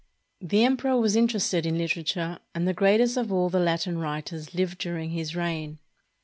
[0.39, 4.79] The emperor was interested in literature, and the greatest of all the Latin writers lived
[4.79, 5.77] during his reign.